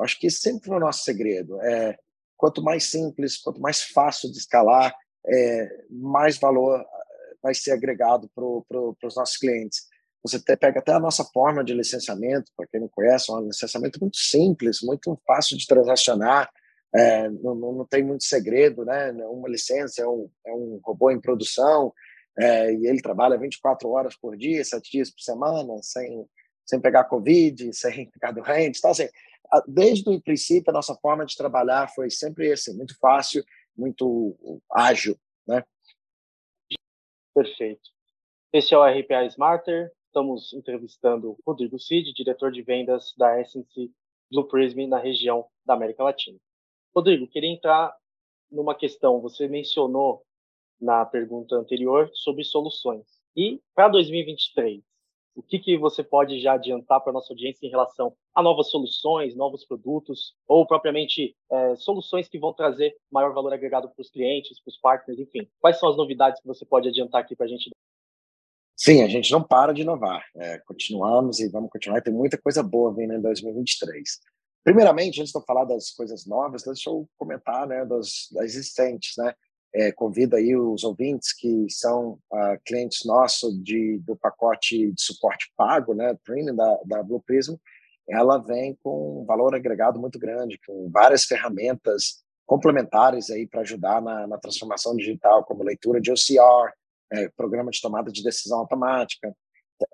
Acho 0.00 0.18
que 0.20 0.30
sempre 0.30 0.66
foi 0.66 0.76
o 0.76 0.80
nosso 0.80 1.02
segredo. 1.02 1.60
É, 1.62 1.98
quanto 2.36 2.62
mais 2.62 2.84
simples, 2.84 3.38
quanto 3.38 3.60
mais 3.60 3.82
fácil 3.82 4.30
de 4.30 4.38
escalar, 4.38 4.94
é, 5.28 5.84
mais 5.90 6.38
valor 6.38 6.80
eh, 6.80 7.34
vai 7.42 7.54
ser 7.54 7.72
agregado 7.72 8.30
para 8.34 8.44
pro, 8.68 8.96
os 9.04 9.16
nossos 9.16 9.36
clientes. 9.36 9.86
Você 10.22 10.36
até 10.36 10.56
pega 10.56 10.80
até 10.80 10.92
a 10.92 11.00
nossa 11.00 11.24
forma 11.24 11.62
de 11.62 11.72
licenciamento, 11.72 12.50
para 12.56 12.66
quem 12.66 12.80
não 12.80 12.88
conhece, 12.88 13.30
é 13.30 13.34
um 13.34 13.46
licenciamento 13.46 14.00
muito 14.00 14.16
simples, 14.16 14.80
muito 14.82 15.18
fácil 15.26 15.56
de 15.56 15.66
transacionar, 15.66 16.50
é, 16.94 17.28
não, 17.28 17.54
não, 17.54 17.86
tem 17.86 18.02
muito 18.02 18.24
segredo, 18.24 18.84
né? 18.84 19.12
Uma 19.12 19.48
licença 19.48 20.02
é 20.02 20.08
um, 20.08 20.28
é 20.46 20.52
um 20.52 20.80
robô 20.82 21.10
em 21.10 21.20
produção, 21.20 21.92
é, 22.38 22.72
e 22.72 22.86
ele 22.86 23.02
trabalha 23.02 23.36
24 23.36 23.88
horas 23.90 24.16
por 24.16 24.36
dia, 24.36 24.64
7 24.64 24.90
dias 24.90 25.10
por 25.10 25.20
semana, 25.20 25.74
sem, 25.82 26.24
sem 26.64 26.80
pegar 26.80 27.04
Covid, 27.04 27.72
sem 27.76 28.10
ficar 28.10 28.32
doente. 28.32 28.78
Então, 28.78 28.90
assim, 28.90 29.08
desde 29.66 30.08
o 30.08 30.20
princípio, 30.20 30.70
a 30.70 30.74
nossa 30.74 30.94
forma 30.94 31.26
de 31.26 31.36
trabalhar 31.36 31.88
foi 31.94 32.10
sempre 32.10 32.52
assim, 32.52 32.74
muito 32.74 32.96
fácil, 32.98 33.44
muito 33.78 34.60
ágil. 34.70 35.16
Né? 35.46 35.64
Perfeito. 37.34 37.90
Esse 38.52 38.74
é 38.74 38.78
o 38.78 38.84
RPA 38.84 39.24
Smarter. 39.26 39.92
Estamos 40.06 40.52
entrevistando 40.52 41.38
Rodrigo 41.46 41.78
Cid, 41.78 42.12
diretor 42.12 42.50
de 42.50 42.62
vendas 42.62 43.14
da 43.16 43.40
SNC 43.40 43.90
Blue 44.30 44.48
Prism 44.48 44.86
na 44.88 44.98
região 44.98 45.46
da 45.64 45.74
América 45.74 46.02
Latina. 46.02 46.38
Rodrigo, 46.94 47.28
queria 47.28 47.50
entrar 47.50 47.94
numa 48.50 48.74
questão. 48.74 49.20
Você 49.20 49.46
mencionou 49.46 50.24
na 50.80 51.04
pergunta 51.04 51.54
anterior 51.54 52.10
sobre 52.14 52.42
soluções. 52.44 53.06
E 53.36 53.60
para 53.74 53.88
2023, 53.88 54.82
o 55.38 55.42
que, 55.42 55.60
que 55.60 55.78
você 55.78 56.02
pode 56.02 56.40
já 56.40 56.54
adiantar 56.54 57.00
para 57.00 57.10
a 57.10 57.12
nossa 57.12 57.32
audiência 57.32 57.64
em 57.64 57.70
relação 57.70 58.12
a 58.34 58.42
novas 58.42 58.70
soluções, 58.70 59.36
novos 59.36 59.64
produtos, 59.64 60.34
ou 60.48 60.66
propriamente 60.66 61.36
é, 61.48 61.76
soluções 61.76 62.28
que 62.28 62.40
vão 62.40 62.52
trazer 62.52 62.96
maior 63.08 63.32
valor 63.32 63.52
agregado 63.52 63.88
para 63.88 64.02
os 64.02 64.10
clientes, 64.10 64.60
para 64.60 64.70
os 64.70 64.80
partners, 64.80 65.20
enfim? 65.20 65.48
Quais 65.60 65.78
são 65.78 65.88
as 65.88 65.96
novidades 65.96 66.40
que 66.40 66.46
você 66.48 66.66
pode 66.66 66.88
adiantar 66.88 67.20
aqui 67.20 67.36
para 67.36 67.46
a 67.46 67.48
gente? 67.48 67.70
Sim, 68.76 69.02
a 69.02 69.08
gente 69.08 69.30
não 69.30 69.40
para 69.40 69.72
de 69.72 69.82
inovar. 69.82 70.24
É, 70.34 70.58
continuamos 70.66 71.38
e 71.38 71.48
vamos 71.48 71.70
continuar. 71.70 72.02
Tem 72.02 72.12
muita 72.12 72.36
coisa 72.36 72.60
boa 72.60 72.92
vindo 72.92 73.14
em 73.14 73.20
2023. 73.20 74.18
Primeiramente, 74.64 75.20
antes 75.20 75.32
de 75.32 75.38
eu 75.38 75.44
falar 75.44 75.66
das 75.66 75.92
coisas 75.92 76.26
novas, 76.26 76.64
deixa 76.64 76.90
eu 76.90 77.08
comentar 77.16 77.64
né, 77.64 77.84
das, 77.84 78.26
das 78.32 78.44
existentes. 78.44 79.14
Né? 79.16 79.32
É, 79.74 79.92
convido 79.92 80.36
aí 80.36 80.56
os 80.56 80.82
ouvintes 80.84 81.32
que 81.32 81.66
são 81.68 82.18
uh, 82.32 82.58
clientes 82.64 83.04
nossos 83.04 83.62
de, 83.62 83.98
do 83.98 84.16
pacote 84.16 84.92
de 84.92 85.02
suporte 85.02 85.52
pago, 85.56 85.94
né, 85.94 86.16
Premium 86.24 86.56
da, 86.56 86.78
da 86.84 87.02
Blue 87.02 87.22
Prism, 87.22 87.54
ela 88.08 88.38
vem 88.38 88.76
com 88.82 89.22
um 89.22 89.24
valor 89.26 89.54
agregado 89.54 90.00
muito 90.00 90.18
grande, 90.18 90.58
com 90.66 90.88
várias 90.90 91.24
ferramentas 91.24 92.24
complementares 92.46 93.28
aí 93.28 93.46
para 93.46 93.60
ajudar 93.60 94.00
na, 94.00 94.26
na, 94.26 94.38
transformação 94.38 94.96
digital, 94.96 95.44
como 95.44 95.62
leitura 95.62 96.00
de 96.00 96.10
OCR, 96.10 96.72
é, 97.12 97.28
programa 97.36 97.70
de 97.70 97.80
tomada 97.80 98.10
de 98.10 98.22
decisão 98.22 98.60
automática, 98.60 99.36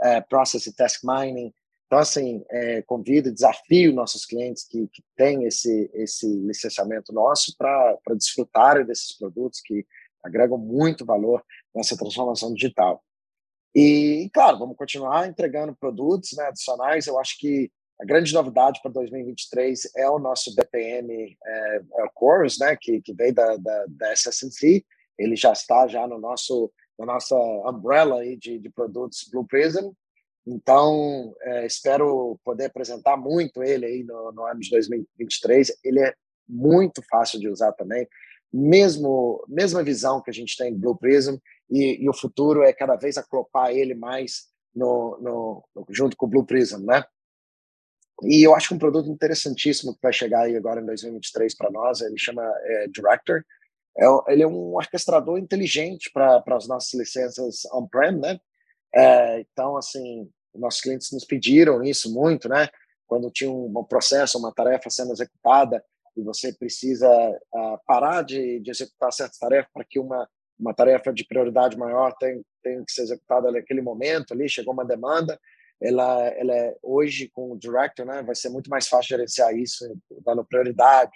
é, 0.01 0.21
Process 0.21 0.67
e 0.67 0.75
Task 0.75 1.03
Mining, 1.03 1.53
então, 1.95 2.03
assim, 2.03 2.45
é, 2.51 2.83
convido 2.83 3.33
desafio 3.33 3.93
nossos 3.93 4.27
clientes 4.27 4.67
que, 4.67 4.89
que 4.89 5.01
têm 5.17 5.45
esse, 5.45 5.89
esse 5.95 6.27
licenciamento 6.27 7.13
nosso 7.13 7.57
para 7.57 7.97
desfrutarem 8.17 8.85
desses 8.85 9.17
produtos 9.17 9.61
que 9.61 9.87
agregam 10.21 10.59
muito 10.59 11.07
valor 11.07 11.41
nessa 11.73 11.97
transformação 11.97 12.53
digital. 12.53 13.01
E, 13.73 14.29
claro, 14.35 14.59
vamos 14.59 14.77
continuar 14.77 15.29
entregando 15.29 15.77
produtos 15.77 16.33
né, 16.37 16.47
adicionais. 16.47 17.07
Eu 17.07 17.17
acho 17.17 17.39
que 17.39 17.71
a 18.01 18.05
grande 18.05 18.35
novidade 18.35 18.81
para 18.83 18.91
2023 18.91 19.93
é 19.97 20.11
o 20.11 20.19
nosso 20.19 20.53
BPM 20.57 21.39
é, 21.47 21.77
é 21.77 22.09
Course, 22.13 22.59
né, 22.59 22.77
que, 22.77 23.01
que 23.03 23.15
veio 23.15 23.33
da, 23.33 23.57
da, 23.57 23.85
da 23.89 24.13
SSNC. 24.15 24.85
Ele 25.17 25.37
já 25.37 25.53
está 25.53 25.87
já 25.87 26.09
no 26.09 26.19
nosso 26.19 26.73
na 26.99 27.07
nossa 27.07 27.37
umbrella 27.37 28.21
aí 28.21 28.37
de, 28.37 28.59
de 28.59 28.71
produtos 28.71 29.29
Blue 29.31 29.47
Prism 29.47 29.93
então, 30.47 31.35
é, 31.41 31.67
espero 31.67 32.39
poder 32.45 32.67
apresentar 32.67 33.17
muito 33.17 33.63
ele 33.63 33.87
aí 33.87 34.05
no, 34.05 34.33
no 34.33 34.55
de 34.59 34.71
2023. 34.71 35.79
Ele 35.83 36.01
é 36.01 36.15
muito 36.47 37.03
fácil 37.11 37.41
de 37.41 37.49
usar 37.49 37.73
também, 37.73 38.07
mesmo 38.53 39.43
mesma 39.49 39.83
visão 39.83 40.23
que 40.23 40.31
a 40.31 40.35
gente 40.35 40.57
tem 40.57 40.73
do 40.73 40.79
Blue 40.79 40.97
Prism, 40.97 41.37
e, 41.71 42.05
e 42.05 42.09
o 42.09 42.15
futuro 42.15 42.63
é 42.63 42.73
cada 42.73 42.97
vez 42.97 43.17
acoplar 43.17 43.71
ele 43.71 43.95
mais 43.95 44.49
no, 44.75 45.19
no, 45.21 45.65
no, 45.75 45.87
junto 45.91 46.17
com 46.17 46.27
o 46.27 46.29
Blue 46.29 46.45
Prism, 46.45 46.85
né? 46.85 47.05
E 48.23 48.47
eu 48.47 48.55
acho 48.55 48.75
um 48.75 48.79
produto 48.79 49.09
interessantíssimo 49.09 49.95
que 49.95 50.03
vai 50.03 50.13
chegar 50.13 50.43
aí 50.43 50.57
agora 50.57 50.81
em 50.81 50.87
2023 50.87 51.57
para 51.57 51.71
nós, 51.71 52.01
ele 52.01 52.19
chama 52.19 52.43
é, 52.43 52.87
Director. 52.89 53.43
É, 53.97 54.05
ele 54.29 54.43
é 54.43 54.47
um 54.47 54.75
orquestrador 54.75 55.39
inteligente 55.39 56.11
para 56.13 56.43
as 56.49 56.69
nossas 56.69 56.93
licenças 56.95 57.65
on-prem, 57.73 58.19
né? 58.19 58.39
É, 58.95 59.41
então, 59.41 59.77
assim, 59.77 60.31
nossos 60.55 60.81
clientes 60.81 61.11
nos 61.13 61.25
pediram 61.25 61.83
isso 61.83 62.13
muito, 62.13 62.49
né? 62.49 62.69
Quando 63.07 63.31
tinha 63.31 63.51
um 63.51 63.85
processo, 63.85 64.39
uma 64.39 64.53
tarefa 64.53 64.89
sendo 64.89 65.13
executada 65.13 65.85
e 66.17 66.23
você 66.23 66.53
precisa 66.53 67.09
uh, 67.09 67.79
parar 67.87 68.23
de, 68.23 68.61
de 68.61 68.71
executar 68.71 69.13
certas 69.13 69.39
tarefas 69.39 69.71
para 69.73 69.85
que 69.85 69.99
uma, 69.99 70.29
uma 70.59 70.73
tarefa 70.73 71.13
de 71.13 71.27
prioridade 71.27 71.77
maior 71.77 72.15
tenha, 72.17 72.41
tenha 72.63 72.85
que 72.85 72.93
ser 72.93 73.03
executada 73.03 73.51
naquele 73.51 73.83
momento 73.83 74.33
ali, 74.33 74.49
chegou 74.49 74.73
uma 74.73 74.85
demanda, 74.85 75.39
ela, 75.83 76.29
ela 76.29 76.55
é, 76.55 76.77
hoje 76.83 77.29
com 77.29 77.53
o 77.53 77.59
Director, 77.59 78.07
né, 78.07 78.23
vai 78.23 78.35
ser 78.35 78.49
muito 78.49 78.71
mais 78.71 78.87
fácil 78.89 79.09
gerenciar 79.09 79.55
isso, 79.57 79.85
dando 80.25 80.45
prioridade, 80.45 81.13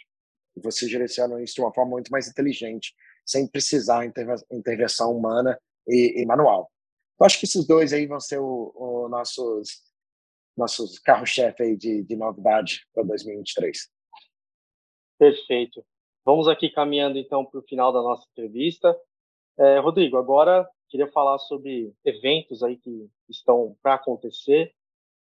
você 0.56 0.88
gerenciando 0.88 1.38
isso 1.38 1.54
de 1.54 1.60
uma 1.60 1.72
forma 1.72 1.92
muito 1.92 2.10
mais 2.10 2.28
inteligente, 2.28 2.92
sem 3.24 3.46
precisar 3.46 4.04
intervenção 4.50 5.16
humana 5.16 5.58
e, 5.86 6.20
e 6.20 6.26
manual. 6.26 6.70
Eu 7.18 7.26
acho 7.26 7.38
que 7.38 7.46
esses 7.46 7.66
dois 7.66 7.92
aí 7.92 8.06
vão 8.06 8.20
ser 8.20 8.38
os 8.38 9.10
nossos, 9.10 9.68
nossos 10.56 10.98
carro-chefe 10.98 11.62
aí 11.62 11.76
de, 11.76 12.02
de 12.02 12.16
novidade 12.16 12.86
para 12.94 13.02
2023. 13.02 13.90
Perfeito. 15.18 15.84
Vamos 16.24 16.46
aqui 16.46 16.70
caminhando 16.70 17.18
então 17.18 17.44
para 17.44 17.58
o 17.58 17.62
final 17.62 17.92
da 17.92 18.02
nossa 18.02 18.26
entrevista. 18.30 18.96
É, 19.58 19.78
Rodrigo, 19.78 20.16
agora 20.16 20.68
queria 20.88 21.10
falar 21.10 21.38
sobre 21.38 21.92
eventos 22.04 22.62
aí 22.62 22.76
que 22.76 23.10
estão 23.28 23.76
para 23.82 23.94
acontecer, 23.94 24.72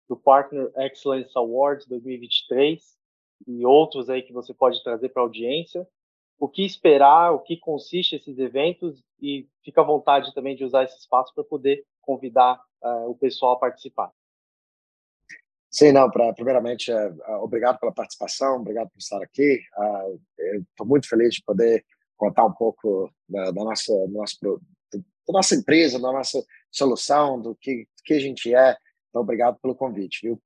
do 0.10 0.18
Partner 0.18 0.72
Excellence 0.78 1.32
Awards 1.36 1.88
2023 1.88 2.98
e 3.48 3.66
outros 3.66 4.10
aí 4.10 4.22
que 4.22 4.34
você 4.34 4.54
pode 4.54 4.84
trazer 4.84 5.10
para 5.10 5.22
a 5.22 5.26
audiência. 5.26 5.88
O 6.40 6.48
que 6.48 6.66
esperar, 6.66 7.32
o 7.32 7.40
que 7.40 7.58
consiste 7.58 8.16
esses 8.16 8.38
eventos 8.38 9.02
e 9.22 9.48
fica 9.64 9.82
à 9.82 9.84
vontade 9.84 10.34
também 10.34 10.56
de 10.56 10.66
usar 10.66 10.84
esse 10.84 10.98
espaço 10.98 11.34
para 11.34 11.44
poder 11.44 11.86
convidar 12.02 12.60
uh, 12.82 13.10
o 13.10 13.16
pessoal 13.16 13.54
a 13.54 13.60
participar. 13.60 14.12
Sim, 15.72 15.92
não, 15.92 16.12
pra, 16.12 16.32
primeiramente, 16.34 16.92
é, 16.92 17.12
obrigado 17.42 17.80
pela 17.80 17.92
participação, 17.92 18.58
obrigado 18.58 18.90
por 18.90 19.00
estar 19.00 19.24
aqui. 19.24 19.60
Uh, 19.76 20.22
Estou 20.70 20.86
muito 20.86 21.10
feliz 21.10 21.34
de 21.34 21.44
poder 21.44 21.84
contar 22.16 22.46
um 22.46 22.54
pouco 22.54 23.10
da, 23.28 23.46
da 23.46 23.64
nossa, 23.64 23.92
do 23.92 24.14
nosso, 24.14 24.38
da 24.42 25.34
nossa 25.34 25.56
empresa, 25.56 26.00
da 26.00 26.12
nossa 26.12 26.44
solução, 26.72 27.42
do 27.42 27.56
que, 27.56 27.88
que 28.06 28.14
a 28.14 28.20
gente 28.20 28.54
é. 28.54 28.78
Então, 29.10 29.24
obrigado 29.24 29.58
pelo 29.60 29.76
convite, 29.76 30.20
viu? 30.22 30.42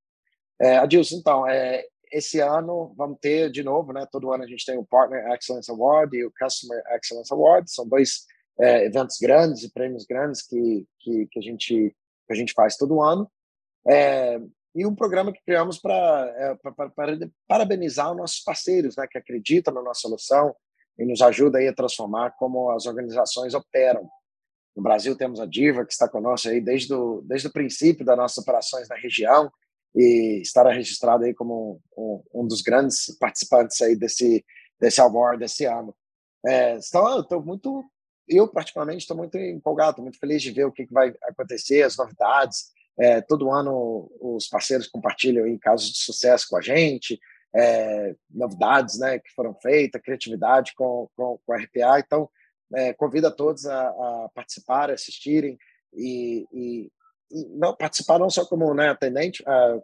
É, 0.61 0.77
Adilson, 0.77 1.17
então, 1.17 1.47
é, 1.47 1.85
esse 2.11 2.39
ano 2.39 2.93
vamos 2.97 3.17
ter 3.19 3.51
de 3.51 3.63
novo, 3.63 3.93
né? 3.93 4.07
Todo 4.11 4.31
ano 4.31 4.43
a 4.43 4.47
gente 4.47 4.65
tem 4.65 4.77
o 4.77 4.85
Partner 4.85 5.31
Excellence 5.33 5.69
Award 5.69 6.15
e 6.15 6.25
o 6.25 6.31
Customer 6.39 6.81
Excellence 6.95 7.33
Award. 7.33 7.71
São 7.71 7.87
dois 7.87 8.25
é, 8.59 8.85
eventos 8.85 9.17
grandes 9.19 9.63
e 9.63 9.71
prêmios 9.71 10.05
grandes 10.05 10.41
que, 10.41 10.85
que, 10.99 11.27
que, 11.27 11.39
a 11.39 11.41
gente, 11.41 11.95
que 12.27 12.33
a 12.33 12.35
gente 12.35 12.53
faz 12.53 12.77
todo 12.77 13.01
ano. 13.01 13.29
É, 13.87 14.39
e 14.75 14.85
um 14.85 14.95
programa 14.95 15.31
que 15.31 15.41
criamos 15.43 15.79
para 15.79 16.33
é, 16.37 16.57
parabenizar 17.47 18.11
os 18.11 18.17
nossos 18.17 18.39
parceiros, 18.41 18.95
né, 18.95 19.07
que 19.09 19.17
acreditam 19.17 19.73
na 19.73 19.81
nossa 19.81 20.01
solução 20.01 20.55
e 20.99 21.05
nos 21.05 21.21
ajuda 21.21 21.59
aí 21.59 21.67
a 21.67 21.73
transformar 21.73 22.31
como 22.37 22.71
as 22.71 22.85
organizações 22.85 23.53
operam. 23.53 24.07
No 24.75 24.83
Brasil 24.83 25.15
temos 25.15 25.39
a 25.39 25.45
Diva, 25.45 25.85
que 25.85 25.91
está 25.91 26.07
conosco 26.07 26.49
aí 26.49 26.61
desde 26.61 26.93
o, 26.93 27.21
desde 27.21 27.47
o 27.47 27.51
princípio 27.53 28.05
das 28.05 28.17
nossas 28.17 28.37
operações 28.37 28.87
na 28.87 28.95
região 28.95 29.51
e 29.97 30.41
estará 30.43 30.71
registrado 30.71 31.23
aí 31.23 31.33
como 31.33 31.81
um, 31.97 32.23
um 32.31 32.47
dos 32.47 32.61
grandes 32.61 33.17
participantes 33.19 33.81
aí 33.81 33.95
desse, 33.95 34.45
desse 34.79 35.01
award 35.01 35.39
desse 35.39 35.65
ano. 35.65 35.95
É, 36.45 36.77
então, 36.77 37.09
eu 37.15 37.21
estou 37.21 37.43
muito, 37.43 37.83
eu 38.29 38.47
particularmente 38.47 39.01
estou 39.01 39.17
muito 39.17 39.35
empolgado, 39.39 40.03
muito 40.03 40.19
feliz 40.19 40.43
de 40.43 40.51
ver 40.51 40.65
o 40.65 40.71
que, 40.71 40.85
que 40.85 40.93
vai 40.93 41.11
acontecer, 41.23 41.81
as 41.81 41.97
novidades, 41.97 42.67
é, 42.99 43.21
todo 43.21 43.51
ano 43.51 44.07
os 44.21 44.47
parceiros 44.47 44.87
compartilham 44.87 45.45
aí 45.45 45.57
casos 45.57 45.91
de 45.91 45.97
sucesso 45.97 46.47
com 46.47 46.57
a 46.57 46.61
gente, 46.61 47.19
é, 47.55 48.15
novidades 48.29 48.99
né, 48.99 49.17
que 49.17 49.31
foram 49.33 49.55
feitas, 49.55 50.01
criatividade 50.01 50.75
com, 50.75 51.09
com, 51.15 51.39
com 51.43 51.53
a 51.53 51.57
RPA. 51.57 51.99
Então, 51.99 52.29
é, 52.75 52.93
convido 52.93 53.27
a 53.27 53.31
todos 53.31 53.65
a, 53.65 53.87
a 53.87 54.29
participar, 54.35 54.91
assistirem 54.91 55.57
e, 55.91 56.45
e, 56.53 56.91
não 57.31 57.75
participar 57.75 58.19
não 58.19 58.29
só 58.29 58.45
como 58.45 58.73
né, 58.73 58.89
atendente, 58.89 59.43
uh, 59.43 59.83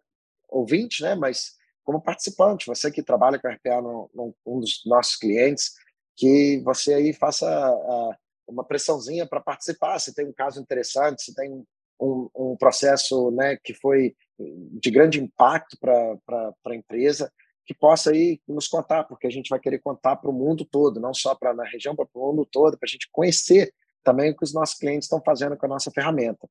ouvinte, 0.50 1.02
né, 1.02 1.16
mas 1.16 1.54
como 1.84 2.02
participante. 2.02 2.68
Você 2.68 2.92
que 2.92 3.04
trabalha 3.04 3.40
com 3.40 3.48
a 3.48 3.52
RPA 3.52 3.82
no, 3.82 4.10
no, 4.14 4.36
um 4.46 4.60
dos 4.60 4.82
nossos 4.86 5.16
clientes, 5.16 5.74
que 6.16 6.62
você 6.64 6.94
aí 6.94 7.14
faça 7.14 7.46
uh, 7.48 8.14
uma 8.48 8.64
pressãozinha 8.64 9.26
para 9.28 9.42
participar. 9.42 10.00
Se 10.00 10.14
tem 10.14 10.26
um 10.26 10.34
caso 10.34 10.62
interessante, 10.62 11.24
se 11.24 11.36
tem 11.36 11.64
um, 12.00 12.30
um 12.36 12.56
processo 12.58 13.32
né, 13.32 13.58
que 13.64 13.74
foi 13.74 14.16
de 14.40 14.92
grande 14.92 15.22
impacto 15.22 15.78
para 15.80 16.54
a 16.66 16.76
empresa, 16.76 17.32
que 17.66 17.74
possa 17.74 18.12
aí 18.12 18.42
nos 18.48 18.68
contar, 18.68 19.06
porque 19.06 19.28
a 19.28 19.30
gente 19.30 19.50
vai 19.50 19.60
querer 19.60 19.80
contar 19.80 20.18
para 20.18 20.30
o 20.30 20.34
mundo 20.34 20.66
todo, 20.66 21.00
não 21.00 21.14
só 21.14 21.34
para 21.34 21.54
na 21.54 21.64
região, 21.64 21.96
para 21.96 22.08
o 22.14 22.20
mundo 22.20 22.46
todo, 22.46 22.78
para 22.78 22.88
a 22.88 22.90
gente 22.90 23.08
conhecer 23.12 23.74
também 24.04 24.32
o 24.32 24.36
que 24.36 24.44
os 24.44 24.54
nossos 24.54 24.78
clientes 24.78 25.06
estão 25.06 25.22
fazendo 25.24 25.56
com 25.56 25.66
a 25.66 25.70
nossa 25.70 25.90
ferramenta. 25.92 26.48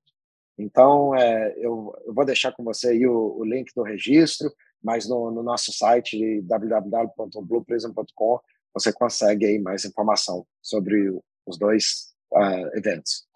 Então, 0.59 1.14
é, 1.14 1.54
eu, 1.56 1.94
eu, 2.04 2.12
vou 2.12 2.25
deixar 2.25 2.52
com 2.52 2.62
você 2.62 2.91
aí 2.91 3.06
o, 3.06 3.38
o 3.38 3.45
link 3.45 3.73
do 3.75 3.82
registro, 3.82 4.52
mas 4.82 5.08
no, 5.08 5.30
no 5.30 5.43
nosso 5.43 5.73
site 5.73 6.43
www.blueprism.com 6.43 8.41
você 8.75 8.93
consegue 8.93 9.47
aí 9.47 9.58
mais 9.58 9.84
informação 9.84 10.47
sobre 10.60 11.10
os 11.47 11.58
dois 11.58 12.15
uh, 12.32 12.76
eventos. 12.76 13.26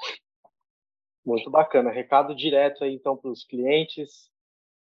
Muito 1.25 1.51
bacana. 1.51 1.91
Recado 1.91 2.35
direto 2.35 2.85
aí, 2.85 2.95
então, 2.95 3.17
para 3.17 3.31
os 3.31 3.45
clientes, 3.45 4.31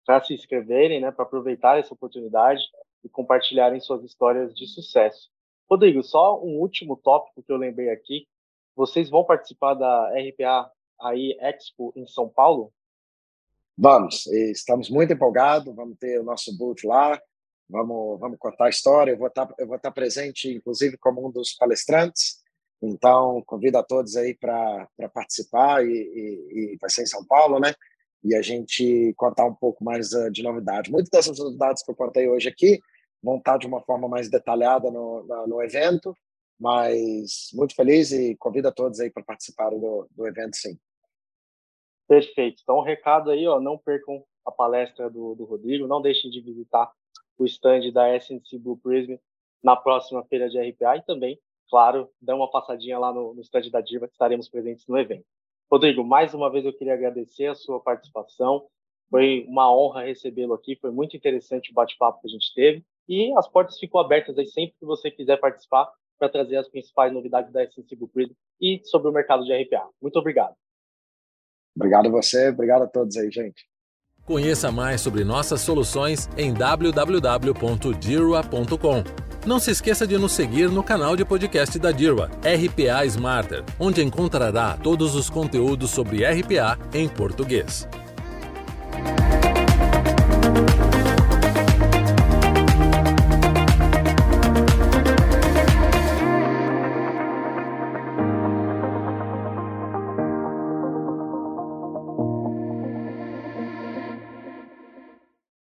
para 0.06 0.24
se 0.24 0.34
inscreverem, 0.34 1.02
né, 1.02 1.12
para 1.12 1.24
aproveitar 1.24 1.80
essa 1.80 1.94
oportunidade 1.94 2.62
e 3.04 3.10
compartilharem 3.10 3.80
suas 3.80 4.04
histórias 4.04 4.54
de 4.54 4.68
sucesso. 4.68 5.30
Rodrigo, 5.70 6.04
só 6.04 6.42
um 6.44 6.60
último 6.60 6.96
tópico 6.98 7.44
que 7.44 7.52
eu 7.52 7.58
lembrei 7.58 7.90
aqui. 7.90 8.28
Vocês 8.76 9.10
vão 9.10 9.24
participar 9.24 9.74
da 9.74 10.10
RPA 10.12 10.72
aí 11.02 11.38
Expo 11.40 11.94
em 11.96 12.08
São 12.08 12.30
Paulo? 12.30 12.72
Vamos, 13.78 14.26
estamos 14.28 14.90
muito 14.90 15.14
empolgados, 15.14 15.76
vamos 15.76 15.98
ter 16.00 16.20
o 16.20 16.24
nosso 16.24 16.56
booth 16.58 16.84
lá, 16.84 17.20
vamos, 17.70 18.20
vamos 18.20 18.40
contar 18.40 18.66
a 18.66 18.70
história, 18.70 19.12
eu 19.12 19.18
vou 19.18 19.28
estar, 19.28 19.48
eu 19.60 19.68
vou 19.68 19.76
estar 19.76 19.92
presente, 19.92 20.52
inclusive, 20.52 20.98
como 20.98 21.28
um 21.28 21.32
dos 21.32 21.54
palestrantes, 21.54 22.42
então, 22.82 23.42
convido 23.46 23.78
a 23.78 23.84
todos 23.84 24.16
aí 24.16 24.36
para 24.36 24.88
participar 25.14 25.86
e, 25.86 25.90
e, 25.90 26.74
e, 26.74 26.78
vai 26.80 26.90
ser 26.90 27.04
em 27.04 27.08
São 27.08 27.26
Paulo, 27.26 27.60
né? 27.60 27.74
E 28.24 28.36
a 28.36 28.42
gente 28.42 29.14
contar 29.16 29.46
um 29.46 29.54
pouco 29.54 29.84
mais 29.84 30.14
uh, 30.14 30.30
de 30.30 30.44
novidade. 30.44 30.92
Muitas 30.92 31.10
dessas 31.10 31.40
novidades 31.40 31.84
que 31.84 31.92
eu 31.92 31.96
contei 31.96 32.28
hoje 32.28 32.50
aqui 32.50 32.80
vão 33.22 33.38
estar 33.38 33.58
de 33.58 33.68
uma 33.68 33.82
forma 33.82 34.08
mais 34.08 34.30
detalhada 34.30 34.92
no, 34.92 35.24
no, 35.24 35.48
no 35.48 35.62
evento, 35.62 36.16
mas 36.60 37.50
muito 37.54 37.76
feliz 37.76 38.12
e 38.12 38.36
convido 38.38 38.68
a 38.68 38.72
todos 38.72 39.00
aí 39.00 39.10
para 39.10 39.24
participar 39.24 39.70
do, 39.72 40.08
do 40.12 40.28
evento, 40.28 40.56
sim. 40.56 40.78
Perfeito. 42.08 42.62
Então, 42.64 42.78
um 42.78 42.84
recado 42.84 43.30
aí, 43.30 43.46
ó, 43.48 43.60
não 43.60 43.78
percam 43.78 44.24
a 44.46 44.52
palestra 44.52 45.10
do, 45.10 45.36
do 45.36 45.46
Rodrigo, 45.46 45.88
não 45.88 46.02
deixem 46.02 46.32
de 46.32 46.40
visitar 46.40 46.92
o 47.38 47.46
stand 47.46 47.92
da 47.92 48.16
SNC 48.16 48.58
Blue 48.58 48.78
Prism 48.78 49.16
na 49.62 49.76
próxima 49.76 50.24
feira 50.26 50.50
de 50.50 50.60
RPA 50.60 50.98
e 50.98 51.02
também 51.02 51.40
claro, 51.70 52.10
dá 52.22 52.36
uma 52.36 52.50
passadinha 52.50 52.98
lá 52.98 53.14
no, 53.14 53.34
no 53.34 53.42
stand 53.42 53.70
da 53.70 53.82
Diva, 53.82 54.08
que 54.08 54.14
estaremos 54.14 54.50
presentes 54.50 54.86
no 54.88 54.98
evento. 54.98 55.26
Rodrigo, 55.72 56.04
mais 56.04 56.34
uma 56.34 56.50
vez 56.50 56.66
eu 56.66 56.74
queria 56.74 56.94
agradecer 56.94 57.48
a 57.48 57.56
sua 57.56 57.80
participação. 57.80 58.68
Foi 59.10 59.46
uma 59.48 59.74
honra 59.74 60.04
recebê-lo 60.04 60.54
aqui, 60.54 60.78
foi 60.80 60.92
muito 60.92 61.16
interessante 61.16 61.72
o 61.72 61.74
bate-papo 61.74 62.22
que 62.22 62.28
a 62.28 62.32
gente 62.32 62.54
teve. 62.54 62.84
E 63.08 63.34
as 63.38 63.48
portas 63.48 63.78
ficam 63.78 64.00
abertas 64.00 64.38
aí 64.38 64.48
sempre 64.48 64.76
que 64.80 64.86
você 64.86 65.10
quiser 65.10 65.38
participar 65.38 65.90
para 66.18 66.30
trazer 66.30 66.58
as 66.58 66.68
principais 66.68 67.14
novidades 67.14 67.52
da 67.54 67.64
SNC 67.64 67.96
Blueprint 67.96 68.34
e 68.60 68.82
sobre 68.84 69.10
o 69.10 69.14
mercado 69.14 69.46
de 69.46 69.54
RPA. 69.54 69.88
Muito 70.02 70.18
obrigado. 70.18 70.56
Obrigado 71.78 72.08
a 72.08 72.12
você, 72.12 72.50
obrigado 72.50 72.82
a 72.82 72.88
todos 72.88 73.16
aí, 73.16 73.32
gente. 73.32 73.66
Conheça 74.26 74.70
mais 74.72 75.00
sobre 75.00 75.24
nossas 75.24 75.62
soluções 75.62 76.28
em 76.36 76.52
www.dirua.com. 76.54 79.04
Não 79.46 79.60
se 79.60 79.72
esqueça 79.72 80.06
de 80.06 80.18
nos 80.18 80.34
seguir 80.34 80.70
no 80.70 80.84
canal 80.84 81.16
de 81.16 81.24
podcast 81.24 81.80
da 81.80 81.90
Dirwa, 81.92 82.30
RPA 82.42 83.06
Smarter, 83.06 83.64
onde 83.80 84.04
encontrará 84.04 84.76
todos 84.76 85.16
os 85.16 85.30
conteúdos 85.30 85.92
sobre 85.92 86.26
RPA 86.26 86.78
em 86.94 87.08
português. 87.08 87.88